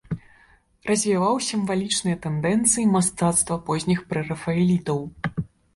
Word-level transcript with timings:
Развіваў 0.91 1.35
сімвалічныя 1.49 2.17
тэндэнцыі 2.25 2.89
мастацтва 2.97 3.55
позніх 3.69 3.99
прэрафаэлітаў. 4.13 4.99